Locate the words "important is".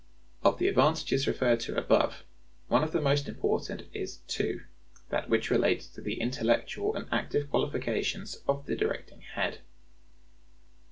3.29-4.17